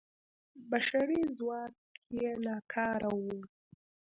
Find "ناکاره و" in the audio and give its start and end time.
2.45-3.23